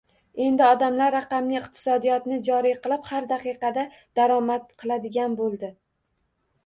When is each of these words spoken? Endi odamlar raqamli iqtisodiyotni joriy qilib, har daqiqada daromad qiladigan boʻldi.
Endi 0.43 0.63
odamlar 0.67 1.11
raqamli 1.15 1.55
iqtisodiyotni 1.59 2.39
joriy 2.49 2.75
qilib, 2.87 3.05
har 3.11 3.29
daqiqada 3.35 3.87
daromad 4.21 4.67
qiladigan 4.85 5.37
boʻldi. 5.43 5.71